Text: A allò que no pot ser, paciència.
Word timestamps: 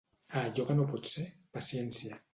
A 0.37 0.41
allò 0.45 0.65
que 0.69 0.77
no 0.79 0.87
pot 0.95 1.11
ser, 1.11 1.27
paciència. 1.59 2.23